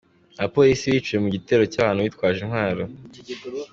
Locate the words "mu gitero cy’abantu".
1.23-2.01